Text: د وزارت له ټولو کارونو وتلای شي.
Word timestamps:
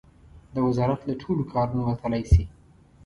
د 0.55 0.57
وزارت 0.67 0.99
له 1.05 1.13
ټولو 1.21 1.43
کارونو 1.53 1.81
وتلای 1.85 2.23
شي. 2.31 2.43